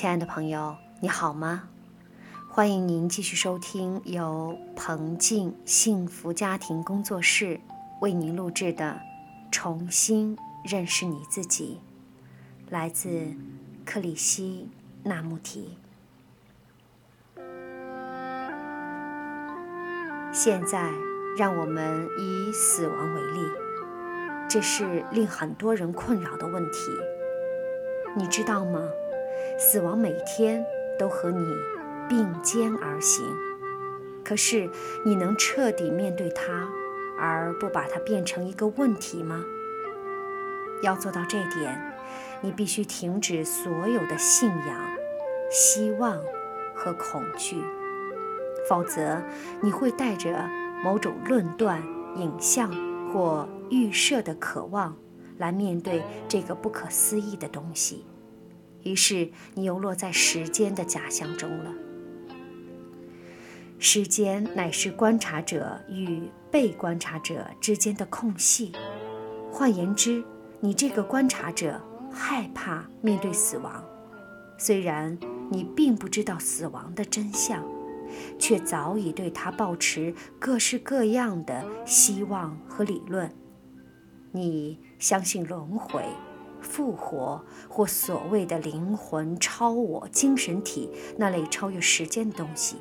[0.00, 1.64] 亲爱的朋友，你好吗？
[2.48, 7.60] 欢迎您继续收听由彭静幸福家庭工作室
[8.00, 8.98] 为您录制的
[9.52, 11.82] 《重新认识你自己》，
[12.72, 13.26] 来自
[13.84, 14.70] 克里希
[15.02, 15.76] 那穆提。
[20.32, 20.90] 现在，
[21.36, 23.40] 让我们以死亡为例，
[24.48, 26.90] 这是令很多人困扰的问题。
[28.16, 28.80] 你知道吗？
[29.58, 30.64] 死亡每天
[30.98, 31.44] 都和你
[32.08, 33.24] 并肩而行，
[34.24, 34.68] 可是
[35.04, 36.68] 你能彻底面对它，
[37.18, 39.44] 而不把它变成一个问题吗？
[40.82, 41.78] 要做到这点，
[42.40, 44.96] 你必须停止所有的信仰、
[45.50, 46.18] 希望
[46.74, 47.62] 和恐惧，
[48.68, 49.22] 否则
[49.60, 50.48] 你会带着
[50.82, 51.82] 某种论断、
[52.16, 52.70] 影像
[53.12, 54.96] 或预设的渴望
[55.36, 58.06] 来面对这个不可思议的东西。
[58.82, 61.72] 于是你又落在时间的假象中了。
[63.78, 68.72] 时间乃是观察者与被观察者之间的空隙。
[69.50, 70.22] 换言之，
[70.60, 71.80] 你这个观察者
[72.12, 73.82] 害怕面对死亡，
[74.58, 75.18] 虽然
[75.50, 77.64] 你并不知道死亡的真相，
[78.38, 83.34] 却早已对它抱持各式各样的希望和理论。
[84.30, 86.04] 你相信轮回。
[86.60, 92.76] 复活或所谓的灵魂、超我、精神体那类超越时间的东西。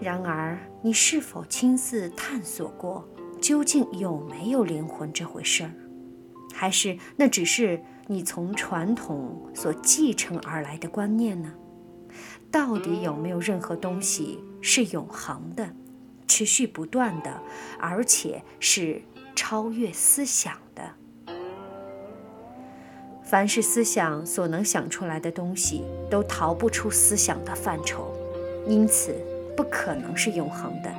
[0.00, 3.08] 然而，你是否亲自探索过
[3.40, 5.70] 究竟有没有灵魂这回事儿？
[6.52, 11.52] 还是那只是你从传统所继承而来的观念呢？
[12.50, 15.74] 到底有没有任何东西是永恒的、
[16.28, 17.40] 持续不断的，
[17.80, 19.02] 而且是
[19.34, 20.94] 超越思想的？
[23.34, 28.14] 凡是思想所能想出来的东西，都逃不出思想的范畴，
[28.64, 29.12] 因此
[29.56, 30.90] 不可能是永恒的。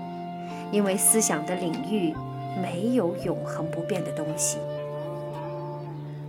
[0.69, 2.13] 因为思想的领域
[2.61, 4.57] 没有永恒不变的东西。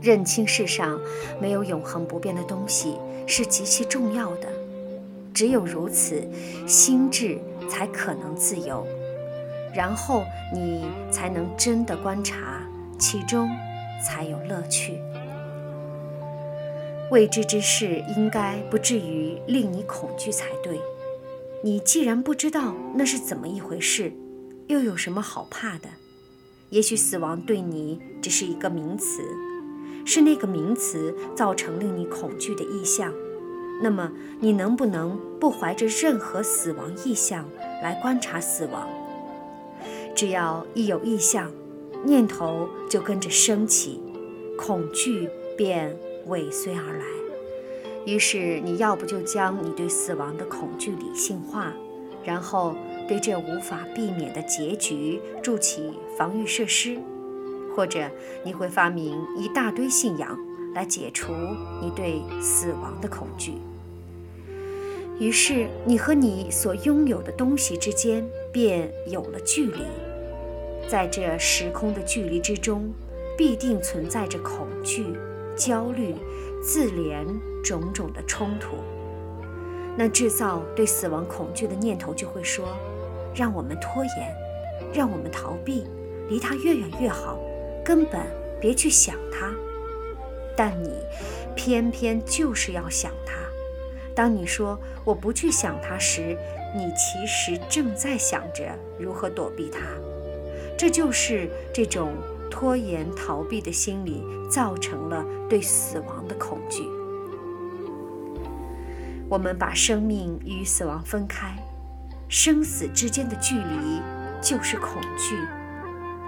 [0.01, 0.97] 认清世上
[1.41, 4.47] 没有永恒不变的东西是极其重要的。
[5.35, 6.23] 只有如此，
[6.69, 7.37] 心智
[7.69, 8.87] 才可能自由，
[9.75, 10.23] 然后
[10.55, 12.63] 你才能真的观察，
[12.97, 13.51] 其中
[14.01, 15.01] 才有乐趣。
[17.11, 20.81] 未知之事应该不至于令你恐惧才对。
[21.63, 24.13] 你既然不知道那是怎么一回事，
[24.67, 25.89] 又有什么好怕的？
[26.71, 29.23] 也许死亡对你只是一个名词，
[30.05, 33.13] 是那个名词造成令你恐惧的意象。
[33.83, 37.49] 那么，你能不能不怀着任何死亡意象
[37.83, 38.89] 来观察死亡？
[40.15, 41.53] 只要一有意象，
[42.05, 44.01] 念头就跟着升起，
[44.59, 45.97] 恐惧便。
[46.27, 47.05] 尾随而来，
[48.05, 51.73] 于是你要不就将你对死亡的恐惧理性化，
[52.25, 52.75] 然后
[53.09, 56.99] 对这无法避免的结局筑起防御设施，
[57.75, 58.11] 或者
[58.45, 60.37] 你会发明一大堆信仰
[60.75, 61.33] 来解除
[61.81, 63.53] 你对死亡的恐惧。
[65.19, 69.79] 于是你和你所拥有的东西之间便有了距离，
[70.89, 72.93] 在这时空的距离之中，
[73.39, 75.15] 必定存在着恐惧。
[75.57, 76.15] 焦虑、
[76.63, 77.25] 自怜
[77.65, 78.77] 种种的冲突，
[79.97, 82.67] 那制造对死亡恐惧的念头就会说
[83.35, 84.37] ：“让我们拖延，
[84.93, 85.87] 让我们逃避，
[86.29, 87.39] 离它越远越好，
[87.83, 88.21] 根本
[88.61, 89.51] 别去想它。”
[90.55, 90.91] 但你
[91.55, 93.35] 偏偏就是要想它。
[94.15, 96.37] 当你说“我不去想它”时，
[96.75, 99.81] 你其实正在想着如何躲避它。
[100.77, 102.13] 这就是这种。
[102.51, 106.89] 拖延、逃避的心理造成了对死亡的恐惧。
[109.29, 111.57] 我们把生命与死亡分开，
[112.29, 114.01] 生死之间的距离
[114.41, 115.37] 就是恐惧，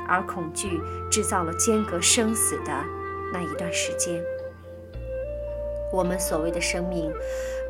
[0.08, 0.80] 而恐惧
[1.10, 2.84] 制造了间隔生死的
[3.32, 4.20] 那一段时间。
[5.92, 7.10] 我们所谓的生命，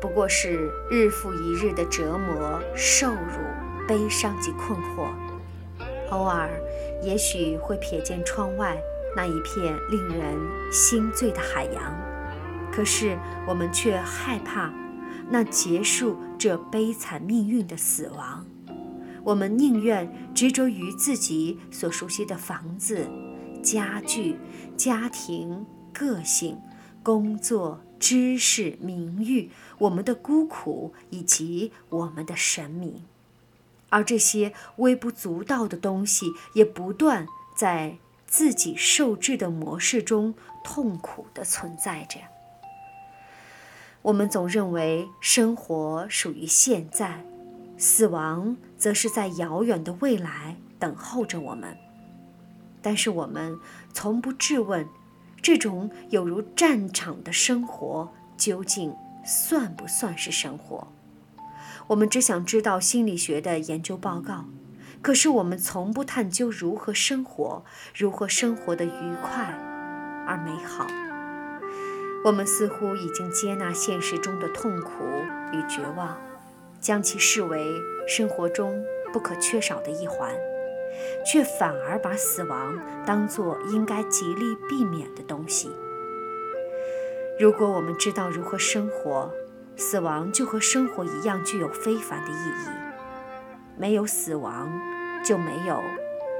[0.01, 5.07] 不过是日复一日的折磨、受辱、悲伤及困惑。
[6.11, 6.49] 偶尔，
[7.03, 8.77] 也许会瞥见窗外
[9.15, 10.37] 那一片令人
[10.71, 11.95] 心醉的海洋，
[12.71, 13.17] 可是
[13.47, 14.73] 我们却害怕
[15.29, 18.45] 那结束这悲惨命运的死亡。
[19.23, 23.07] 我们宁愿执着于自己所熟悉的房子、
[23.61, 24.37] 家具、
[24.75, 26.57] 家庭、个性、
[27.03, 33.03] 工作、知识、名誉，我们的孤苦以及我们的神明。
[33.89, 40.33] 而这些微不足道的东西，也不断在自己受制的模式中
[40.63, 42.19] 痛苦地存在着。
[44.01, 47.25] 我们总认为生活属于现在，
[47.77, 51.77] 死亡则是在遥远的未来等候着我们。
[52.81, 53.57] 但是我们
[53.91, 54.87] 从不质问，
[55.41, 58.95] 这种有如战场的生活究竟
[59.25, 60.87] 算不算是生活？
[61.89, 64.45] 我们只想知道心理学的研究报告，
[65.01, 67.65] 可是我们从不探究如何生活，
[67.95, 69.43] 如何生活的愉快
[70.27, 70.85] 而美好。
[72.25, 75.03] 我们似乎已经接纳现实中的痛苦
[75.51, 76.15] 与绝望，
[76.79, 77.73] 将其视为
[78.07, 78.79] 生活中
[79.11, 80.31] 不可缺少的一环。
[81.25, 85.71] 却反而把死亡当作应该极力避免的东西。
[87.39, 89.31] 如果我们知道如何生活，
[89.79, 92.69] 死亡就和生活一样具有非凡的意义。
[93.77, 94.69] 没有死亡，
[95.25, 95.81] 就没有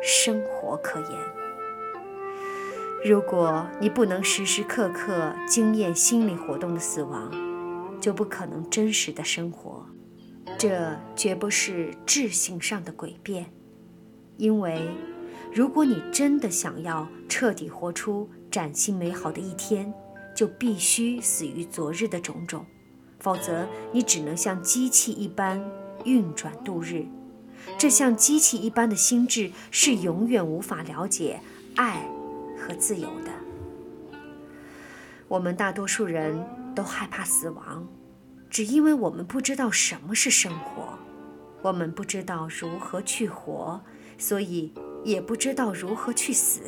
[0.04, 1.10] 生活可言。
[3.06, 7.32] 如果你不能时时刻刻经验心理活动的死亡，
[8.02, 9.86] 就不可能真实的生活。
[10.58, 13.46] 这绝不是智性上的诡辩。
[14.36, 14.90] 因为，
[15.54, 19.94] 如果你真的想要彻底活出崭新美好的一天，
[20.36, 22.66] 就必须死于昨日的种种，
[23.20, 25.64] 否则你只能像机器一般
[26.06, 27.06] 运转度日。
[27.78, 31.40] 这像机器一般的心智是永远无法了解
[31.76, 32.10] 爱
[32.58, 33.32] 和自由的。
[35.28, 36.44] 我们大多数人
[36.74, 37.88] 都害怕死亡，
[38.50, 40.98] 只因为我们不知道什么是生活，
[41.62, 43.80] 我们不知道如何去活。
[44.22, 44.74] 所以
[45.06, 46.60] 也不知道如何去死。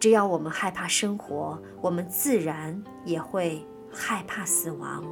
[0.00, 5.04] 只要我们害怕生活，我们自然也会害怕死亡。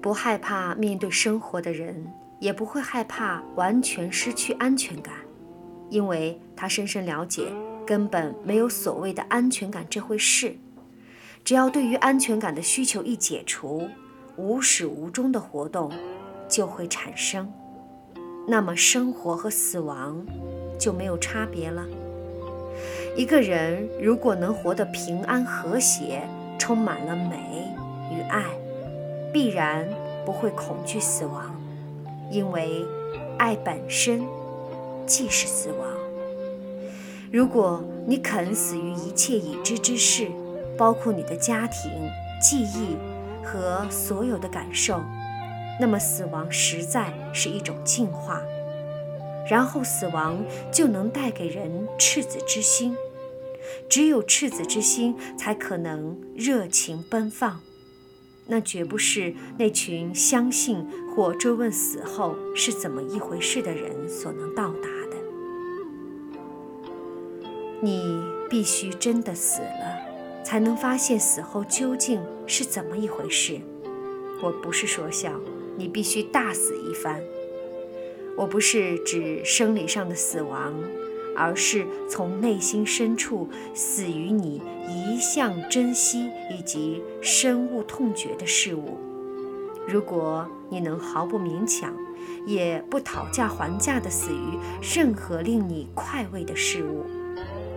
[0.00, 5.14] 不害怕面对生活的人，也不会害怕完全失去安全感，
[5.90, 7.44] 因为他深深了解，
[7.86, 10.56] 根本没有所谓的安全感这回事。
[11.44, 13.88] 只要对于安全感的需求一解除，
[14.36, 15.90] 无始无终的活动
[16.48, 17.52] 就会产生。
[18.48, 20.24] 那么，生活和死亡
[20.78, 21.84] 就没有差别了。
[23.16, 26.22] 一个人如果能活得平安和谐，
[26.58, 27.66] 充满了美
[28.12, 28.44] 与爱，
[29.36, 29.86] 必然
[30.24, 31.54] 不会恐惧死亡，
[32.30, 32.82] 因为
[33.36, 34.24] 爱本身
[35.04, 35.86] 即是死亡。
[37.30, 40.28] 如果你肯死于一切已知之事，
[40.78, 41.90] 包括你的家庭、
[42.40, 42.96] 记忆
[43.44, 45.02] 和所有的感受。
[45.78, 48.40] 那么死亡实在是一种进化，
[49.46, 50.42] 然后死亡
[50.72, 52.96] 就能带给人赤子之心，
[53.86, 57.60] 只有赤子之心才可能热情奔放，
[58.46, 65.16] 那绝不是那群相信或追问死后是怎么一回事的人所能到达的。
[67.80, 73.60] 你必须真的死了，才能发现死后究竟是怎么一回事。
[74.42, 75.32] 我不是说笑。
[75.78, 77.22] 你必须大死一番。
[78.34, 80.72] 我不是指生理上的死亡，
[81.36, 88.98] 而是从内心深处死于你一向珍惜以及深恶痛绝的事物。
[89.86, 91.94] 如果你能毫不勉强，
[92.46, 97.04] 也不讨价还价地死于任何令你快慰的事物，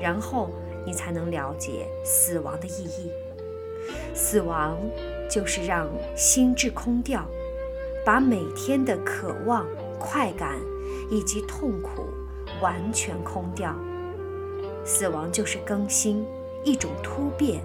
[0.01, 0.49] 然后
[0.85, 3.11] 你才能了解死亡的意义。
[4.13, 4.77] 死亡
[5.29, 7.25] 就是让心智空掉。
[8.05, 9.67] 把每天的渴望、
[9.99, 10.57] 快感
[11.11, 12.05] 以及痛苦
[12.61, 13.75] 完全空掉。
[14.85, 16.25] 死亡就是更新，
[16.63, 17.61] 一种突变，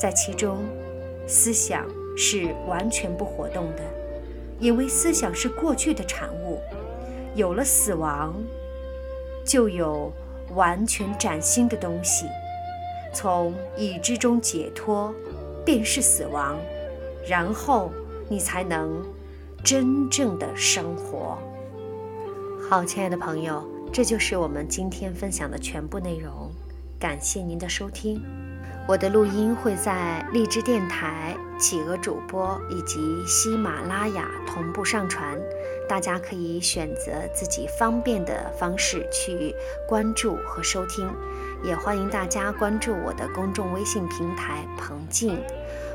[0.00, 0.58] 在其中，
[1.26, 1.86] 思想
[2.16, 3.82] 是完全不活动的，
[4.58, 6.60] 因为思想是过去的产物。
[7.34, 8.34] 有了死亡，
[9.44, 10.12] 就有
[10.54, 12.26] 完全崭新的东西。
[13.12, 15.14] 从已知中解脱，
[15.64, 16.56] 便是死亡，
[17.28, 17.90] 然后
[18.28, 19.04] 你才能。
[19.64, 21.36] 真正的生活。
[22.70, 26.50] 好，亲爱的朋友，这就是我们今天分享的全部内容。
[26.98, 28.22] 感谢您的收听。
[28.88, 35.36] 我的录音会在荔枝电台、企鹅主播以及喜马拉雅同步上传，
[35.88, 39.52] 大家可以选择自己方便的方式去
[39.88, 41.10] 关注和收听。
[41.64, 45.42] 也欢迎大家关注我的公众微信平台“彭静”，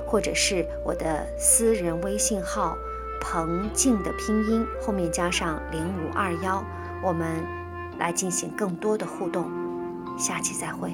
[0.05, 2.77] 或者是我的私人微信号。
[3.23, 6.65] 彭静的拼音后面加上零五二幺，
[7.03, 7.45] 我们
[8.01, 9.47] 来进行更多的互动。
[10.17, 10.91] 下期再会。